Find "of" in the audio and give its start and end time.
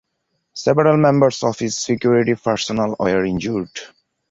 1.43-1.59